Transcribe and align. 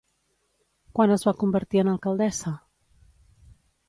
Quan 0.99 1.11
es 1.15 1.25
va 1.27 1.33
convertir 1.43 1.81
en 1.81 1.91
alcaldessa? 1.91 2.55